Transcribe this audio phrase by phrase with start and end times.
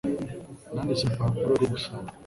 [0.73, 2.07] Nanditse urupapuro rwo gusaba.